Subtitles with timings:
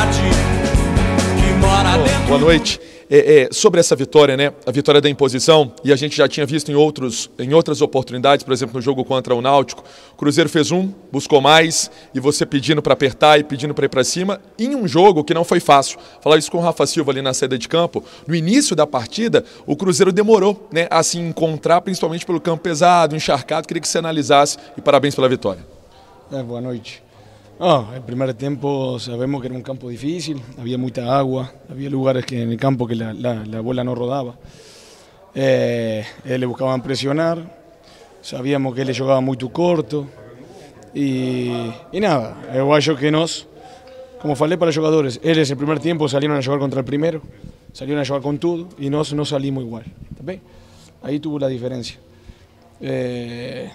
[0.00, 0.20] verdade
[1.36, 2.26] que mora dentro.
[2.26, 2.80] Boa noite.
[3.12, 4.52] É, é, sobre essa vitória, né?
[4.64, 8.44] A vitória da imposição, e a gente já tinha visto em, outros, em outras oportunidades,
[8.44, 9.82] por exemplo, no jogo contra o Náutico.
[10.12, 13.88] O Cruzeiro fez um, buscou mais, e você pedindo para apertar e pedindo para ir
[13.88, 15.98] para cima, em um jogo que não foi fácil.
[16.20, 18.04] Falar isso com o Rafa Silva ali na saída de campo.
[18.28, 23.16] No início da partida, o Cruzeiro demorou né, a se encontrar, principalmente pelo campo pesado,
[23.16, 23.66] encharcado.
[23.66, 25.66] Queria que você analisasse e parabéns pela vitória.
[26.30, 27.09] É, boa noite.
[27.60, 32.24] No, el primer tiempo sabemos que era un campo difícil, había mucha agua, había lugares
[32.24, 34.34] que en el campo que la, la, la bola no rodaba.
[35.34, 37.54] Eh, le buscaban presionar,
[38.22, 40.06] sabíamos que él jugaba muy corto
[40.94, 41.50] y,
[41.92, 43.46] y nada, el guayo que nos,
[44.22, 47.20] como falei para los jugadores, ellos el primer tiempo salieron a jugar contra el primero,
[47.74, 49.84] salieron a jugar con todo y nos no salimos igual.
[49.84, 50.32] ¿tá
[51.02, 51.98] Ahí tuvo la diferencia.
[52.80, 53.70] Eh,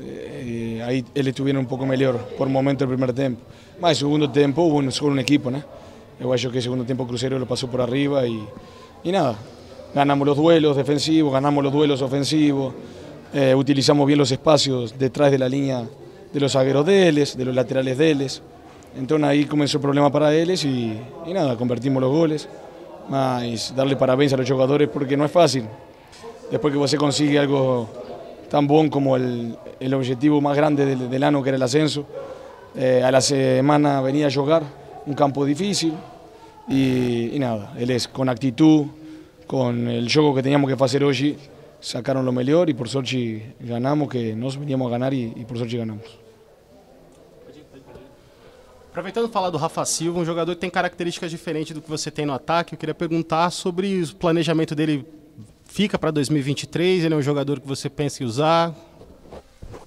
[0.00, 3.40] eh, ahí él estuviera un poco mejor por momento el primer tiempo.
[3.80, 5.62] Más el segundo tiempo hubo solo un equipo, ¿no?
[6.20, 8.46] Igual yo que el segundo tiempo Crucero lo pasó por arriba y,
[9.04, 9.36] y nada.
[9.94, 12.74] Ganamos los duelos defensivos, ganamos los duelos ofensivos,
[13.32, 15.84] eh, utilizamos bien los espacios detrás de la línea
[16.32, 18.42] de los zagueros de Eles, de los laterales de Eles.
[18.96, 22.48] Entonces ahí comenzó el problema para Eles y, y nada, convertimos los goles.
[23.08, 25.64] Más darle parabéns a los jugadores porque no es fácil.
[26.50, 27.88] Después que você consigue algo
[28.48, 32.06] tan bueno como el, el objetivo más grande del, del, año, que era el ascenso.
[32.74, 34.62] Eh, a la semana venía a jugar,
[35.06, 35.94] un campo difícil
[36.68, 38.86] y, y, nada, él es con actitud,
[39.46, 41.36] con el juego que teníamos que hacer hoy,
[41.80, 45.56] sacaron lo mejor y por suerte ganamos, que nos veníamos a ganar y, y por
[45.56, 46.26] suerte ganamos.
[48.90, 52.24] Aproveitando falar do Rafa Silva, um jogador que tem características diferentes do que você tem
[52.24, 55.04] no ataque, eu queria perguntar sobre o planejamento dele
[55.76, 57.04] fica para 2023?
[57.04, 58.74] Ele é um jogador que você pensa em usar?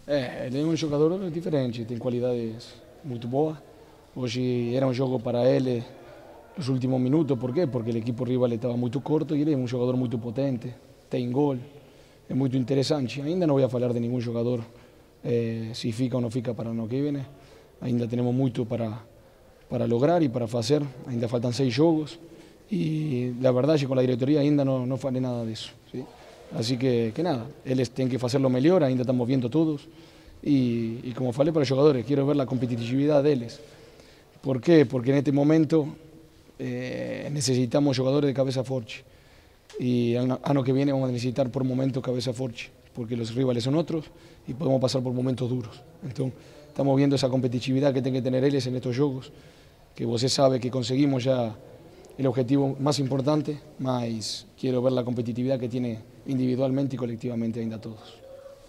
[0.05, 3.57] É, ele é um jogador diferente, tem qualidades muito boas.
[4.15, 5.83] Hoje era um jogo para ele
[6.55, 7.65] nos últimos minutos, por quê?
[7.65, 10.71] Porque o equipo rival estava muito curto e ele é um jogador muito potente,
[11.09, 11.57] tem gol,
[12.29, 13.19] é muito interessante.
[13.19, 14.63] Ainda não vou falar de nenhum jogador
[15.23, 17.25] eh, se fica ou não fica para ano que vem.
[17.81, 19.01] Ainda temos muito para,
[19.67, 22.19] para lograr e para fazer, ainda faltam seis jogos.
[22.69, 25.71] Y la verdad es que con la directoría ainda no, no falei nada de eso.
[25.91, 26.03] ¿sí?
[26.55, 29.87] Así que, que nada, eles têm que hacerlo mejor, ainda estamos viendo todos.
[30.41, 33.59] Y, y como falei para los jugadores, quiero ver la competitividad deles.
[34.41, 34.85] ¿Por qué?
[34.85, 35.87] Porque en este momento
[36.57, 39.03] eh, necesitamos jugadores de cabeza fuerte.
[39.79, 42.63] Y año que viene vamos a necesitar por momentos cabeza fuerte,
[42.93, 44.05] porque los rivales son otros
[44.47, 45.81] y podemos pasar por momentos duros.
[46.03, 46.33] Entonces,
[46.67, 49.31] estamos viendo esa competitividad que tienen que tener ellos en estos juegos,
[49.95, 51.55] que você sabe que conseguimos ya
[52.19, 57.79] el objetivo más importante, mas quiero ver la competitividad que tiene individualmente e coletivamente ainda
[57.79, 58.19] todos.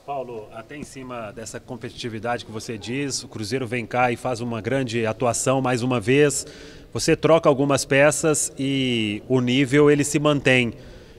[0.06, 4.40] Paulo, até em cima dessa competitividade que você diz, o Cruzeiro vem cá e faz
[4.40, 6.46] uma grande atuação mais uma vez.
[6.92, 10.72] Você troca algumas peças e o nível ele se mantém.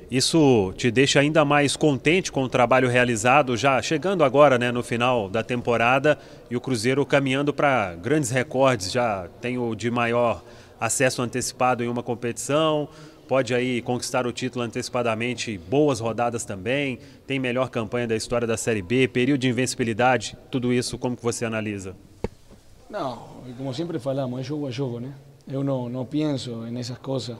[0.09, 4.83] Isso te deixa ainda mais contente com o trabalho realizado, já chegando agora né, no
[4.83, 6.17] final da temporada
[6.49, 10.41] e o Cruzeiro caminhando para grandes recordes, já tem o de maior
[10.81, 12.89] acesso antecipado em uma competição,
[13.27, 16.97] pode aí conquistar o título antecipadamente, boas rodadas também,
[17.27, 21.23] tem melhor campanha da história da Série B, período de invencibilidade, tudo isso como que
[21.23, 21.95] você analisa?
[22.89, 23.19] Não,
[23.57, 25.13] como sempre falamos, é jogo a jogo, né?
[25.47, 27.37] Eu não, não penso nessas coisas,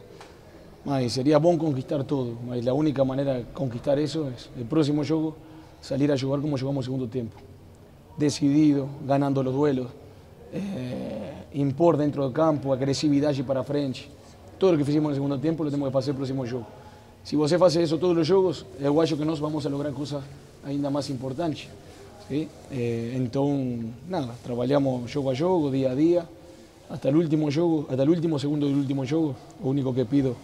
[0.85, 5.03] mas seria bom conquistar tudo, mas a única maneira de conquistar isso é o próximo
[5.03, 5.35] jogo
[5.81, 7.35] salir a jogar como jogamos no segundo tempo,
[8.17, 9.87] decidido, ganando os duelos,
[10.53, 14.01] eh, impor dentro del campo, agresividad y para frente.
[14.57, 16.65] Todo lo que en el segundo tiempo lo tenemos que hacer el próximo juego.
[17.23, 20.23] Si você hace eso todos los juegos, eu acho que nós vamos a lograr cosas
[20.65, 21.67] ainda más importantes.
[22.27, 22.47] ¿sí?
[22.71, 23.29] Eh,
[24.09, 26.25] nada, trabajamos jogo a jogo, día a día,
[26.89, 29.35] hasta el último juego, hasta el último segundo del último juego.
[29.61, 30.35] Lo único que pido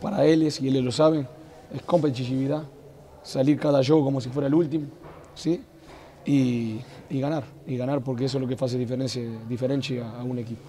[0.00, 1.26] para ellos, y ellos lo saben,
[1.74, 2.62] es competitividad,
[3.22, 4.86] salir cada juego como si fuera el último,
[5.34, 5.60] ¿sí?
[6.26, 7.44] Y, y ganar.
[7.66, 10.62] E ganhar porque isso é o que faz a diferença, diferente a, a um equipe.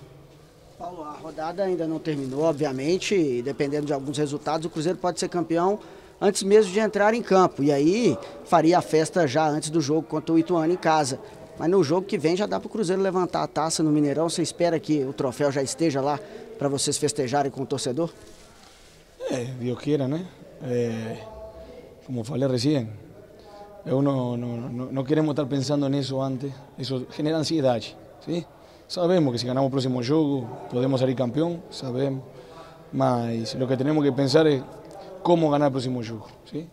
[0.77, 5.19] Paulo, a rodada ainda não terminou, obviamente, e dependendo de alguns resultados, o Cruzeiro pode
[5.19, 5.79] ser campeão
[6.19, 7.63] antes mesmo de entrar em campo.
[7.63, 11.19] E aí faria a festa já antes do jogo contra o Ituano em casa.
[11.57, 14.27] Mas no jogo que vem já dá para o Cruzeiro levantar a taça no Mineirão.
[14.27, 16.19] Você espera que o troféu já esteja lá
[16.57, 18.11] para vocês festejarem com o torcedor?
[19.29, 20.25] É, Deus queira, né?
[20.63, 21.17] É,
[22.05, 22.89] como falei recém,
[23.85, 27.81] uno no, queremos estar pensando en eso antes, eso genera ansiedad.
[28.25, 28.45] ¿sí?
[28.87, 32.23] Sabemos que si ganamos el próximo juego podemos salir campeón, sabemos,
[32.91, 34.61] mas lo que tenemos que pensar es
[35.21, 36.27] cómo ganar el próximo juego.
[36.45, 36.67] ¿sí?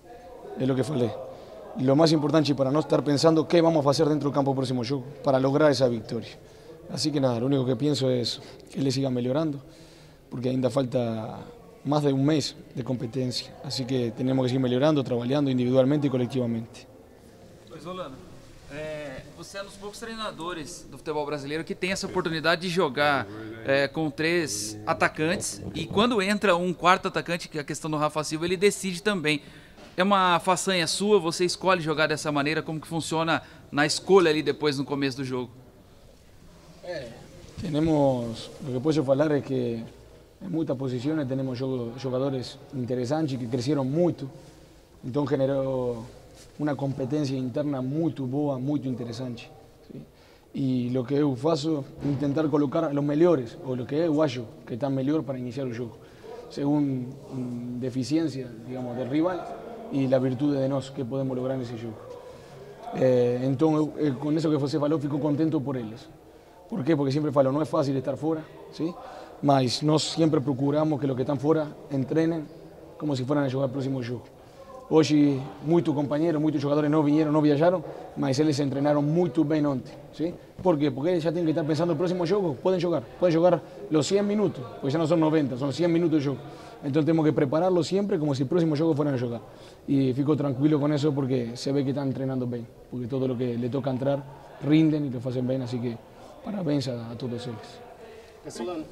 [0.58, 1.10] Es lo que falei.
[1.78, 4.56] Lo más importante para no estar pensando qué vamos a hacer dentro del campo el
[4.56, 6.36] próximo juego, para lograr esa victoria.
[6.92, 8.40] Así que nada, lo único que pienso es
[8.70, 9.60] que él siga mejorando.
[10.30, 11.40] porque ainda falta
[11.84, 13.52] más de un mes de competencia.
[13.64, 16.89] Así que tenemos que seguir melhorando, trabalhando individualmente e coletivamente.
[17.82, 18.14] Pois, Solano,
[18.70, 22.68] é, você é um dos poucos treinadores do futebol brasileiro que tem essa oportunidade de
[22.68, 23.26] jogar
[23.64, 27.96] é, com três atacantes e quando entra um quarto atacante, que é a questão do
[27.96, 29.40] Rafa Silva, ele decide também.
[29.96, 33.40] É uma façanha sua, você escolhe jogar dessa maneira, como que funciona
[33.72, 35.50] na escolha ali depois no começo do jogo?
[37.62, 39.82] Tenemos, lo que puedo falar es que
[40.42, 44.28] en muchas posiciones tenemos jo- jugadores interesantes que crecieron mucho,
[45.04, 46.04] entonces generó
[46.58, 49.42] una competencia interna muy boa, muy interesante.
[49.90, 50.00] ¿sí?
[50.52, 54.44] Y lo que eu faço é intentar colocar los melhores, o lo que eu acho
[54.66, 55.96] que están mejor para iniciar el juego,
[56.50, 59.40] según mm, deficiencia, digamos, del rival
[59.92, 61.96] y la virtud de nós que podemos lograr en ese juego.
[62.94, 66.08] Eh, então, eu, eh, com isso que você falou, fico contento por eles.
[66.68, 66.96] Por quê?
[66.96, 68.92] Porque sempre falo, não é fácil estar fora, ¿sí?
[69.42, 72.44] mas nós sempre procuramos que os que estão fora entrenem
[72.98, 74.24] como se fossem a jogar o próximo jogo.
[74.90, 77.78] Hoje, muitos companheiros, muitos jogadores não vieram, não viajaram,
[78.16, 79.94] mas eles treinaram muito bem ontem.
[80.12, 80.34] ¿sí?
[80.60, 80.90] Por quê?
[80.90, 84.04] Porque eles já têm que estar pensando no próximo jogo, podem jogar, podem jogar os
[84.04, 86.40] 100 minutos, porque já não são 90, são 100 minutos de jogo.
[86.82, 89.42] Então temos que prepararlos sempre como se o próximo jogo fueran a jogar.
[89.86, 93.36] E fico tranquilo com isso porque se vê que estão treinando bem, porque todo lo
[93.36, 94.18] que le toca entrar
[94.60, 95.96] rinden e lo fazem bem, assim que
[96.44, 97.89] parabéns a, a todos eles.
[98.48, 98.84] Solano,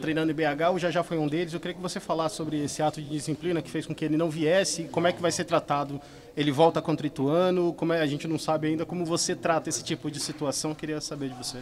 [0.00, 1.52] treinando em BH, o Jajá foi um deles.
[1.52, 4.16] Eu queria que você falasse sobre esse ato de disciplina que fez com que ele
[4.16, 6.00] não viesse, como é que vai ser tratado.
[6.36, 9.68] Ele volta contra o Ituano, como é, a gente não sabe ainda como você trata
[9.68, 10.70] esse tipo de situação.
[10.70, 11.58] Eu queria saber de você.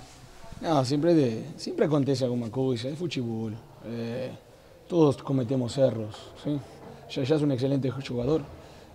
[0.61, 3.51] Não, sempre, de, sempre acontece alguma coisa, é futebol.
[3.85, 4.31] É,
[4.87, 6.17] todos cometemos erros.
[6.43, 6.61] Sim?
[7.09, 8.43] Já já é um excelente jogador,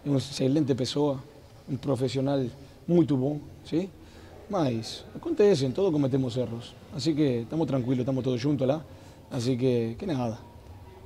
[0.05, 1.21] é uma excelente pessoa,
[1.67, 2.43] um profissional
[2.87, 3.89] muito bom, sim?
[4.49, 6.73] Mas acontecem, todos cometemos erros.
[6.95, 8.81] Assim que estamos tranquilos, estamos todos juntos lá.
[9.29, 10.39] Assim que, que nada.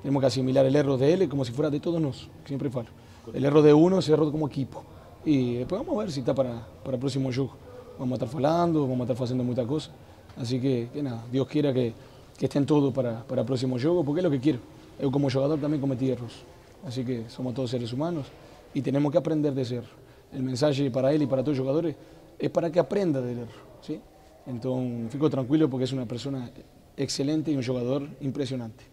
[0.03, 2.87] Temos que assimilar o erro dele como se fosse de todos nós, que sempre falo.
[3.27, 4.83] O erro de uno es erro como equipo.
[5.25, 7.53] E depois vamos ver se está para, para o próximo jogo.
[7.97, 9.89] Vamos a estar falando, vamos a estar fazendo muita coisa.
[10.37, 11.93] Assim que, que nada, Deus queira que,
[12.37, 14.59] que estén todos para, para o próximo jogo, porque é o que quero.
[14.99, 16.45] Eu como jogador também cometi erros.
[16.85, 18.25] Assim que somos todos seres humanos
[18.73, 19.93] e temos que aprender desse erro.
[20.33, 21.95] O mensagem para ele e para todos os jogadores
[22.41, 23.61] é para que aprenda del erro.
[23.81, 24.01] ¿sí?
[24.47, 26.49] Então, fico tranquilo porque é uma pessoa
[26.97, 28.89] excelente e um jogador impressionante.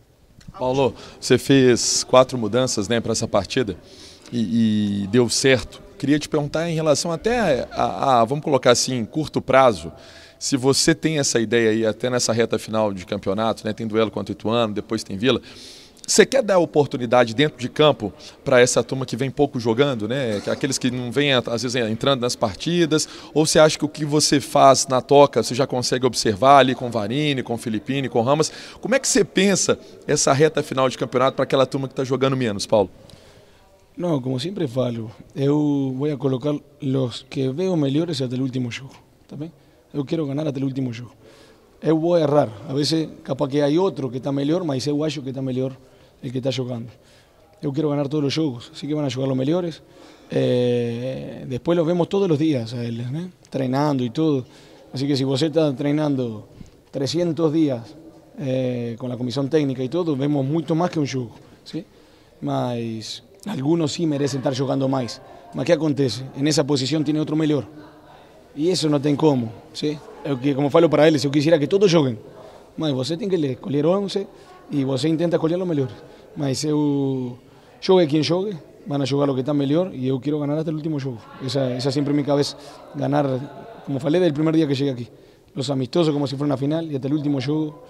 [0.58, 3.76] Paulo, você fez quatro mudanças né, para essa partida
[4.32, 5.82] e, e deu certo.
[5.98, 9.92] Queria te perguntar em relação até a, a, vamos colocar assim, curto prazo,
[10.38, 14.10] se você tem essa ideia aí até nessa reta final de campeonato, né, tem duelo
[14.10, 15.42] contra o Ituano, depois tem Vila,
[16.08, 18.12] você quer dar oportunidade dentro de campo
[18.42, 20.42] para essa turma que vem pouco jogando, né?
[20.46, 23.06] Aqueles que não vêm, às vezes, entrando nas partidas?
[23.34, 26.74] Ou você acha que o que você faz na toca você já consegue observar ali
[26.74, 28.50] com Varini, com Filipine, com Ramas?
[28.80, 32.04] Como é que você pensa essa reta final de campeonato para aquela turma que está
[32.04, 32.90] jogando menos, Paulo?
[33.94, 38.94] Não, como sempre falo, eu vou colocar os que veo melhores até o último jogo,
[39.26, 39.52] tá bem?
[39.92, 41.12] Eu quero ganhar até o último jogo.
[41.82, 45.20] Eu vou errar, a vezes capaz que há outro que está melhor, mas eu acho
[45.20, 45.76] que está melhor
[46.22, 46.90] el que está jugando.
[47.60, 49.82] Yo quiero ganar todos los juegos, así que van a jugar los mejores.
[50.30, 53.30] Eh, después los vemos todos los días a él, ¿eh?
[53.44, 54.44] entrenando y todo.
[54.92, 56.48] Así que si vos estás entrenando
[56.90, 57.96] 300 días
[58.38, 61.30] eh, con la comisión técnica y todo, vemos mucho más que un juego.
[61.64, 61.84] ¿sí?
[62.40, 65.20] Mas algunos sí merecen estar jugando más.
[65.54, 66.24] Mas ¿qué acontece?
[66.36, 67.64] En esa posición tiene otro mejor.
[68.54, 69.50] Y eso no tem como.
[69.72, 69.98] ¿sí?
[70.54, 72.18] Como falo para eles, eu quisiera que todos joguen.
[72.76, 74.26] Mas você tem que escolher 11
[74.70, 75.94] e você intenta escolher os melhores.
[76.36, 77.38] Mas eu
[77.80, 78.56] jogue quem jogue,
[78.86, 81.18] van a jogar o que está melhor e eu quero ganhar até o último jogo.
[81.44, 82.56] Essa, essa sempre é minha cabeça,
[82.94, 83.24] ganhar,
[83.84, 85.08] como falei, desde o primeiro dia que cheguei aqui.
[85.56, 87.82] Os amistosos como se fosse na final e até o último jogo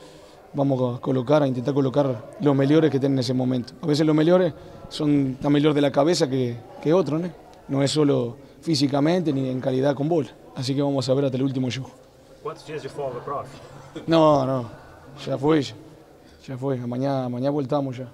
[0.55, 2.07] vamos a colocar, a intentar colocar
[2.41, 3.75] os melhores que tem nesse momento.
[3.83, 4.53] A vezes os melhores
[4.89, 7.33] são tan melhor de la cabeza que, que outros, né?
[7.69, 10.29] Não é solo físicamente ni en calidad con bola.
[10.57, 11.91] Así que vamos a ver hasta el último jogo.
[12.43, 13.47] Quantos dias de folga, prof?
[14.07, 14.71] No, no,
[15.25, 15.75] ya fue, ya,
[16.49, 16.77] ya fue.
[16.79, 18.09] Mañana, mañana voltamos ya.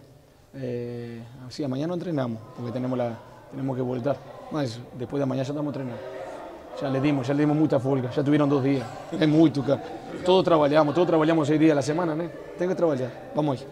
[0.54, 3.16] Eh, sí, mañana no entrenamos porque tenemos, la,
[3.50, 4.16] tenemos que voltar.
[4.50, 6.02] Mas después de mañana ya estamos entrenando.
[6.80, 8.84] Ya le dimos, ya le dimos mucha folga, ya tuvieron dos días.
[9.12, 9.80] Es muito, cara.
[10.24, 12.24] Todos trabajamos, todos trabajamos seis días a la semana, ¿no?
[12.58, 13.30] Tengo que trabajar.
[13.34, 13.66] Vamos ahí.